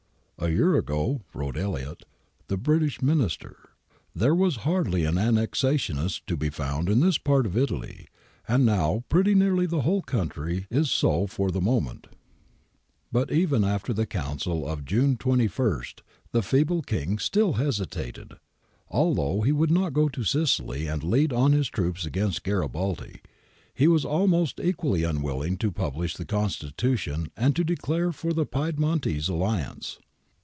[0.43, 2.01] 'A year ago,' wrote Elliot,
[2.47, 3.69] the British Minister,
[4.15, 8.07] 'there was hardly an annexationist to be found in this part of Italy,
[8.47, 12.13] and now pretty nearly the whole country is so for the moment.' ^
[13.11, 15.83] But even after the Council of June 21
[16.31, 18.33] the feeble King still hesitated.
[18.89, 23.21] Although he would not go to Sicily and lead on his troops against Garibaldi,
[23.75, 29.27] he was almost equally unwilling to publish the Constitution and to declare for the Piedmontese
[29.27, 29.99] alliance.